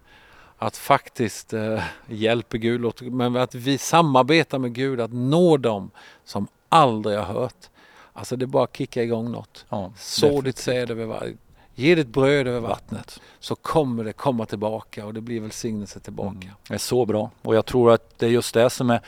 att 0.62 0.76
faktiskt 0.76 1.52
eh, 1.52 1.82
hjälper 2.06 2.58
Gud, 2.58 3.12
men 3.12 3.36
att 3.36 3.54
vi 3.54 3.78
samarbetar 3.78 4.58
med 4.58 4.72
Gud 4.72 5.00
att 5.00 5.12
nå 5.12 5.56
dem 5.56 5.90
som 6.24 6.48
aldrig 6.68 7.18
har 7.18 7.24
hört. 7.24 7.68
Alltså 8.12 8.36
det 8.36 8.44
är 8.44 8.46
bara 8.46 8.64
att 8.64 8.76
kicka 8.76 9.02
igång 9.02 9.30
något. 9.30 9.64
Ja, 9.68 9.92
Så 9.96 10.40
ditt 10.40 10.58
säd 10.58 10.90
över 10.90 11.32
Ge 11.74 11.94
ditt 11.94 12.08
bröd 12.08 12.46
över 12.46 12.60
vattnet 12.60 13.20
så 13.38 13.56
kommer 13.56 14.04
det 14.04 14.12
komma 14.12 14.46
tillbaka 14.46 15.06
och 15.06 15.14
det 15.14 15.20
blir 15.20 15.40
välsignelse 15.40 16.00
tillbaka. 16.00 16.36
Mm. 16.42 16.54
Det 16.68 16.74
är 16.74 16.78
så 16.78 17.06
bra 17.06 17.30
och 17.42 17.54
jag 17.54 17.66
tror 17.66 17.92
att 17.92 18.18
det 18.18 18.26
är 18.26 18.30
just 18.30 18.54
det 18.54 18.70
som 18.70 18.90
är 18.90 19.00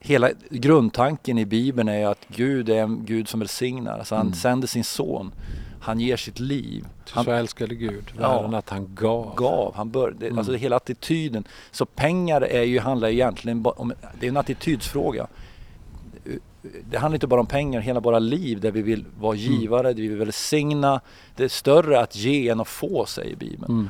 hela 0.00 0.30
grundtanken 0.50 1.38
i 1.38 1.46
Bibeln 1.46 1.88
är 1.88 2.06
att 2.06 2.24
Gud 2.28 2.68
är 2.68 2.82
en 2.82 3.04
Gud 3.04 3.28
som 3.28 3.40
välsignar. 3.40 3.98
Alltså 3.98 4.14
han 4.14 4.26
mm. 4.26 4.34
sänder 4.34 4.68
sin 4.68 4.84
son. 4.84 5.32
Han 5.80 6.00
ger 6.00 6.16
sitt 6.16 6.40
liv. 6.40 6.84
Han, 7.10 7.24
så 7.24 7.30
älskade 7.30 7.74
Gud 7.74 8.04
världen 8.16 8.52
ja, 8.52 8.58
att 8.58 8.70
han 8.70 8.94
gav. 8.94 9.34
gav. 9.36 9.74
Han 9.74 9.90
bör, 9.90 10.14
det, 10.18 10.26
mm. 10.26 10.38
Alltså 10.38 10.52
hela 10.54 10.76
attityden. 10.76 11.44
Så 11.70 11.86
pengar 11.86 12.40
är 12.40 12.62
ju, 12.62 12.78
handlar 12.78 13.08
egentligen 13.08 13.66
om, 13.66 13.92
det 14.20 14.26
är 14.26 14.28
en 14.28 14.36
attitydsfråga. 14.36 15.26
Det 16.90 16.98
handlar 16.98 17.16
inte 17.16 17.26
bara 17.26 17.40
om 17.40 17.46
pengar, 17.46 17.80
hela 17.80 18.00
våra 18.00 18.18
liv 18.18 18.60
där 18.60 18.70
vi 18.70 18.82
vill 18.82 19.04
vara 19.20 19.36
mm. 19.36 19.52
givare, 19.52 19.80
mm. 19.80 19.96
där 19.96 20.02
vi 20.02 20.08
vill 20.08 20.18
välsigna. 20.18 21.00
Det 21.36 21.44
är 21.44 21.48
större 21.48 22.00
att 22.00 22.16
ge 22.16 22.48
än 22.48 22.60
att 22.60 22.68
få, 22.68 23.06
säger 23.06 23.36
Bibeln. 23.36 23.72
Mm. 23.72 23.88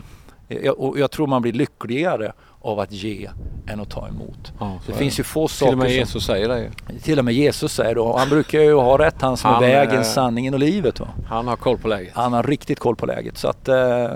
Jag, 0.49 0.81
och 0.81 0.99
jag 0.99 1.11
tror 1.11 1.27
man 1.27 1.43
blir 1.43 1.53
lyckligare 1.53 2.33
av 2.61 2.81
att 2.81 2.93
ge 2.93 3.31
än 3.67 3.81
att 3.81 3.91
ta 3.91 4.09
emot. 4.09 4.53
Ja, 4.61 4.81
det 4.87 4.93
finns 4.93 5.21
ju 5.21 5.23
få 5.23 5.49
saker 5.49 5.71
Till 5.71 5.79
och 5.79 5.85
med 5.85 5.91
Jesus 5.91 6.13
som, 6.13 6.21
säger 6.21 6.49
det 6.49 6.71
Till 7.03 7.19
och 7.19 7.25
med 7.25 7.35
Jesus 7.35 7.73
säger 7.73 7.95
det 7.95 8.01
och 8.01 8.19
han 8.19 8.29
brukar 8.29 8.61
ju 8.61 8.75
ha 8.75 8.99
rätt, 8.99 9.23
han 9.23 9.37
som 9.37 9.51
han, 9.51 9.65
är 9.65 9.69
vägen, 9.69 10.05
sanningen 10.05 10.55
och 10.55 10.61
livet. 10.61 11.01
Va? 11.01 11.09
Han 11.29 11.49
har 11.49 11.57
koll 11.57 11.79
på 11.79 11.89
läget. 11.89 12.13
Han 12.15 12.33
har 12.33 12.43
riktigt 12.43 12.79
koll 12.79 12.97
på 12.97 13.07
läget. 13.07 13.39
Så 13.39 13.49
att 13.49 13.69
eh, 13.69 14.09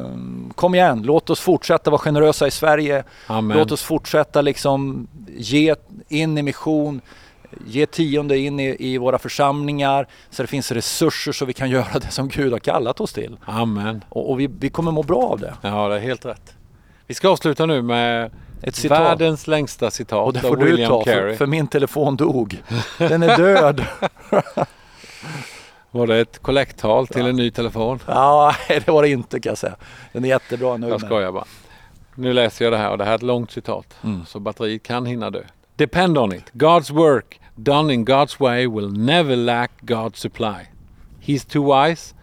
kom 0.54 0.75
igen, 0.75 1.02
låt 1.02 1.31
oss 1.31 1.40
fortsätta 1.40 1.90
vara 1.90 1.99
generösa 1.99 2.47
i 2.47 2.50
Sverige. 2.50 3.04
Amen. 3.26 3.59
Låt 3.59 3.73
oss 3.73 3.83
fortsätta 3.83 4.40
liksom 4.40 5.09
ge 5.37 5.75
in 6.09 6.38
i 6.38 6.42
mission 6.42 7.00
ge 7.66 7.87
tionde 7.87 8.38
in 8.38 8.61
i, 8.61 8.76
i, 8.78 8.99
våra 8.99 9.19
församlingar 9.19 10.07
så 10.31 10.42
det 10.42 10.47
finns 10.47 10.73
resurser 10.73 11.33
så 11.33 11.45
vi 11.45 11.52
kan 11.52 11.71
göra 11.78 11.99
det 11.99 12.11
som 12.11 12.28
Gud 12.28 12.52
har 12.52 12.59
kallat 12.59 13.00
oss 13.00 13.12
till. 13.12 13.37
Amen. 13.45 14.04
Och, 14.09 14.31
och 14.31 14.40
vi, 14.40 14.47
vi 14.47 14.69
kommer 14.69 14.92
må 14.92 15.02
bra 15.02 15.23
av 15.23 15.40
det. 15.40 15.54
Ja, 15.62 15.88
det 15.88 15.97
är 15.97 16.00
helt 16.00 16.25
rätt. 16.25 16.54
Vi 17.07 17.14
ska 17.14 17.28
avsluta 17.28 17.66
nu 17.66 17.83
med 17.83 18.31
ett 18.62 18.76
citat. 18.76 19.00
Världens 19.00 19.47
längsta 19.47 19.90
citat 19.90 20.26
Och 20.26 20.33
det 20.33 20.40
får 20.40 20.57
du 20.57 20.87
ta 20.87 21.04
för, 21.04 21.35
för, 21.35 21.47
min 21.47 21.66
telefon 21.66 22.16
dog. 22.16 22.62
Den 22.99 23.23
är 23.23 23.37
död. 23.37 23.85
Var 25.95 26.07
det 26.07 26.21
ett 26.21 26.39
kollekttal 26.39 27.07
till 27.07 27.27
en 27.27 27.37
ny 27.37 27.51
telefon? 27.51 27.99
Ja, 28.07 28.55
det 28.69 28.89
var 28.89 29.03
det 29.03 29.09
inte 29.09 29.41
kan 29.41 29.51
jag 29.51 29.59
säga. 29.59 29.77
Den 30.13 30.25
är 30.25 30.29
jättebra 30.29 30.77
nu. 30.77 30.89
Jag 30.89 31.01
skojar 31.01 31.33
bara. 31.33 31.45
Nu 32.15 32.33
läser 32.33 32.65
jag 32.65 32.73
det 32.73 32.79
här 32.79 32.91
och 32.91 32.99
det 32.99 33.05
här 33.05 33.13
är 33.13 33.17
ett 33.17 33.23
långt 33.23 33.51
citat. 33.51 33.95
Mm. 34.05 34.27
Så 34.27 34.41
batteriet 34.41 34.83
kan 34.83 35.07
hinna 35.07 35.31
dö. 35.31 35.43
Depend 35.77 36.19
on 36.19 36.33
it. 36.33 36.53
God's 36.53 36.93
work 36.93 37.41
done 37.57 37.95
in 37.95 38.07
God's 38.07 38.41
way 38.41 38.67
will 38.67 38.93
never 38.93 39.37
lack 39.37 39.71
God's 39.81 40.17
supply. 40.17 40.67
He's 41.21 41.45
too 41.45 41.63
wise. 41.63 42.15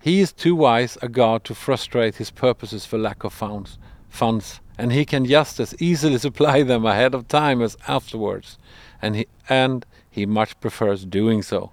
He 0.00 0.10
is 0.10 0.32
too 0.32 0.56
wise 0.56 0.98
a 1.02 1.06
God 1.06 1.42
to 1.44 1.54
frustrate 1.54 2.18
his 2.18 2.30
purposes 2.30 2.86
for 2.86 2.98
lack 2.98 3.24
of 3.24 3.32
funds. 3.32 3.78
funds 4.12 4.60
and 4.78 4.92
he 4.92 5.04
can 5.04 5.24
just 5.24 5.60
as 5.60 5.74
easily 5.80 6.18
supply 6.28 6.62
them 6.62 6.84
ahead 6.84 7.14
of 7.14 7.28
time 7.28 7.62
as 7.62 7.76
afterwards. 7.88 8.58
And 9.00 9.16
he, 9.16 9.26
and 9.48 9.84
he 10.10 10.26
much 10.26 10.58
prefers 10.60 11.04
doing 11.04 11.42
so. 11.42 11.72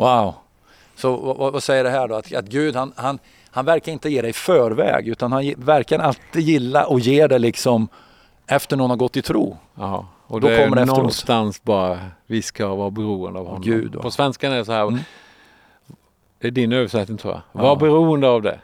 Wow. 0.00 0.34
Så 0.94 1.16
vad, 1.16 1.52
vad 1.52 1.62
säger 1.62 1.84
det 1.84 1.90
här 1.90 2.08
då? 2.08 2.14
Att, 2.14 2.34
att 2.34 2.44
Gud 2.44 2.76
han, 2.76 2.92
han, 2.96 3.18
han 3.50 3.64
verkar 3.64 3.92
inte 3.92 4.10
ge 4.10 4.22
dig 4.22 4.32
förväg 4.32 5.08
utan 5.08 5.32
han 5.32 5.54
verkar 5.56 5.98
alltid 5.98 6.42
gilla 6.42 6.86
och 6.86 7.00
ge 7.00 7.26
det 7.26 7.38
liksom 7.38 7.88
efter 8.46 8.76
någon 8.76 8.90
har 8.90 8.96
gått 8.96 9.16
i 9.16 9.22
tro. 9.22 9.56
Ja, 9.74 10.06
och 10.26 10.40
då 10.40 10.48
det 10.48 10.64
kommer 10.64 10.76
det 10.76 10.84
någonstans 10.84 11.62
bara 11.62 11.98
vi 12.26 12.42
ska 12.42 12.74
vara 12.74 12.90
beroende 12.90 13.40
av 13.40 13.46
honom. 13.46 13.62
Gud, 13.62 14.00
På 14.00 14.10
svenskan 14.10 14.52
är 14.52 14.56
det 14.56 14.64
så 14.64 14.72
här. 14.72 14.82
Mm. 14.82 15.00
Det 16.38 16.46
är 16.46 16.50
din 16.50 16.72
översättning 16.72 17.18
tror 17.18 17.34
jag. 17.34 17.62
Var 17.62 17.68
ja. 17.68 17.76
beroende 17.76 18.28
av 18.28 18.42
det. 18.42 18.60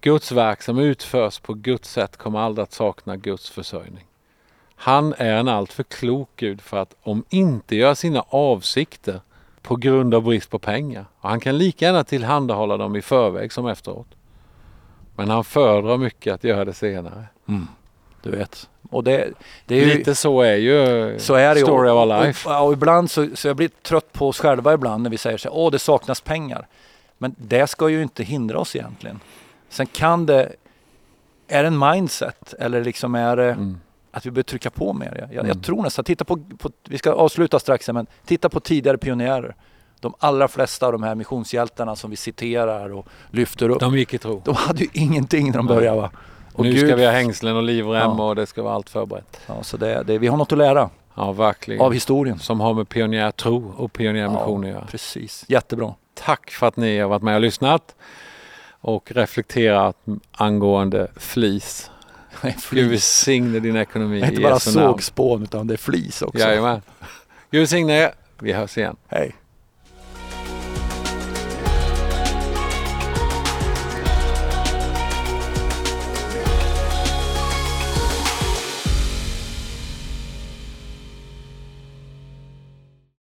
Guds 0.00 0.32
verk 0.32 0.62
som 0.62 0.78
utförs 0.78 1.38
på 1.38 1.54
Guds 1.54 1.90
sätt 1.90 2.16
kommer 2.16 2.38
aldrig 2.38 2.62
att 2.62 2.72
sakna 2.72 3.16
Guds 3.16 3.50
försörjning. 3.50 4.04
Han 4.74 5.14
är 5.18 5.32
en 5.32 5.48
alltför 5.48 5.82
klok 5.82 6.28
Gud 6.36 6.60
för 6.60 6.76
att 6.76 6.94
om 7.02 7.24
inte 7.28 7.76
göra 7.76 7.94
sina 7.94 8.20
avsikter 8.28 9.20
på 9.66 9.76
grund 9.76 10.14
av 10.14 10.22
brist 10.22 10.50
på 10.50 10.58
pengar. 10.58 11.04
Och 11.20 11.28
han 11.28 11.40
kan 11.40 11.58
lika 11.58 11.84
gärna 11.84 12.04
tillhandahålla 12.04 12.76
dem 12.76 12.96
i 12.96 13.02
förväg 13.02 13.52
som 13.52 13.66
efteråt. 13.66 14.06
Men 15.16 15.30
han 15.30 15.44
föredrar 15.44 15.96
mycket 15.96 16.34
att 16.34 16.44
göra 16.44 16.64
det 16.64 16.72
senare. 16.72 17.24
Mm. 17.48 17.68
Du 18.22 18.30
vet. 18.30 18.68
Och 18.90 19.04
det, 19.04 19.28
det 19.66 19.74
är 19.74 19.86
ju, 19.86 19.94
Lite 19.94 20.14
så 20.14 20.40
är 20.40 20.56
ju 20.56 21.18
så 21.18 21.34
är 21.34 21.54
det 21.54 21.60
story 21.60 21.90
of 21.90 21.96
our 21.96 22.06
life. 22.06 22.48
Och, 22.48 22.56
och, 22.56 22.66
och 22.66 22.72
ibland 22.72 23.10
så, 23.10 23.28
så 23.34 23.48
jag 23.48 23.56
blir 23.56 23.70
trött 23.82 24.12
på 24.12 24.28
oss 24.28 24.38
själva 24.38 24.74
ibland 24.74 25.02
när 25.02 25.10
vi 25.10 25.18
säger 25.18 25.38
så 25.38 25.48
åh 25.50 25.70
det 25.70 25.78
saknas 25.78 26.20
pengar. 26.20 26.66
Men 27.18 27.34
det 27.38 27.66
ska 27.66 27.88
ju 27.88 28.02
inte 28.02 28.22
hindra 28.22 28.58
oss 28.58 28.76
egentligen. 28.76 29.20
Sen 29.68 29.86
kan 29.86 30.26
det, 30.26 30.52
är 31.48 31.62
det 31.62 31.66
en 31.66 31.78
mindset 31.78 32.54
eller 32.58 32.84
liksom 32.84 33.14
är 33.14 33.36
det 33.36 33.52
mm. 33.52 33.80
Att 34.16 34.26
vi 34.26 34.30
behöver 34.30 34.42
trycka 34.42 34.70
på 34.70 34.92
mer? 34.92 35.16
Jag, 35.18 35.32
mm. 35.32 35.46
jag 35.46 35.62
tror 35.62 35.82
nästan, 35.82 36.04
titta 36.04 36.24
på, 36.24 36.36
på, 36.36 36.70
vi 36.88 36.98
ska 36.98 37.12
avsluta 37.12 37.58
strax 37.58 37.88
men 37.88 38.06
titta 38.24 38.48
på 38.48 38.60
tidigare 38.60 38.98
pionjärer. 38.98 39.54
De 40.00 40.14
allra 40.18 40.48
flesta 40.48 40.86
av 40.86 40.92
de 40.92 41.02
här 41.02 41.14
missionshjältarna 41.14 41.96
som 41.96 42.10
vi 42.10 42.16
citerar 42.16 42.92
och 42.92 43.06
lyfter 43.30 43.68
upp. 43.68 43.80
De 43.80 43.98
gick 43.98 44.14
i 44.14 44.18
tro. 44.18 44.42
De 44.44 44.54
hade 44.54 44.82
ju 44.82 44.88
ingenting 44.92 45.46
när 45.46 45.56
de 45.56 45.66
började. 45.66 46.00
Va? 46.00 46.10
Och 46.52 46.64
nu 46.64 46.72
Gud, 46.72 46.86
ska 46.86 46.96
vi 46.96 47.04
ha 47.04 47.12
hängslen 47.12 47.56
och 47.56 47.62
livrem 47.62 48.10
ja. 48.18 48.28
och 48.28 48.36
det 48.36 48.46
ska 48.46 48.62
vara 48.62 48.74
allt 48.74 48.90
förberett. 48.90 49.40
Ja, 49.46 49.62
så 49.62 49.76
det, 49.76 50.02
det, 50.02 50.18
vi 50.18 50.26
har 50.26 50.36
något 50.36 50.52
att 50.52 50.58
lära. 50.58 50.90
Ja, 51.14 51.32
verkligen. 51.32 51.80
Av 51.80 51.92
historien. 51.92 52.38
Som 52.38 52.60
har 52.60 52.74
med 52.74 52.88
pionjärtro 52.88 53.74
och 53.76 53.92
pionjärmission 53.92 54.62
ja, 54.62 54.68
att 54.68 54.74
göra. 54.74 54.86
Precis, 54.86 55.44
jättebra. 55.48 55.94
Tack 56.14 56.50
för 56.50 56.66
att 56.66 56.76
ni 56.76 56.98
har 56.98 57.08
varit 57.08 57.22
med 57.22 57.34
och 57.34 57.40
lyssnat 57.40 57.94
och 58.80 59.12
reflekterat 59.12 59.96
angående 60.32 61.08
flis. 61.16 61.90
Gud 62.70 62.90
välsigne 62.90 63.60
din 63.60 63.76
ekonomi. 63.76 64.20
Det 64.20 64.26
är 64.26 64.30
inte 64.30 64.42
bara 64.42 64.58
sågspån 64.58 65.42
utan 65.42 65.66
det 65.66 65.74
är 65.74 65.78
flis 65.78 66.22
också. 66.22 66.38
Jajamän. 66.38 66.82
Gud 67.50 67.60
välsigne. 67.60 68.12
Vi 68.40 68.52
hörs 68.52 68.78
igen. 68.78 68.96
Hej. 69.08 69.34